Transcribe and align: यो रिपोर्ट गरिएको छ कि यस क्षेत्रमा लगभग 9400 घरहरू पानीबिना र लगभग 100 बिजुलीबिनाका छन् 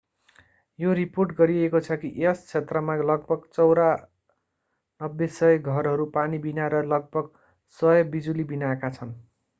यो 0.79 0.93
रिपोर्ट 0.93 1.33
गरिएको 1.35 1.81
छ 1.87 1.97
कि 1.97 2.09
यस 2.21 2.39
क्षेत्रमा 2.45 2.95
लगभग 3.03 3.45
9400 3.57 5.51
घरहरू 5.75 6.09
पानीबिना 6.11 6.71
र 6.71 6.83
लगभग 6.89 7.29
100 7.77 7.95
बिजुलीबिनाका 8.11 8.91
छन् 8.97 9.15